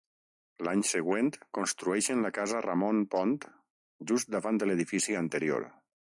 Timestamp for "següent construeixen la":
0.91-2.31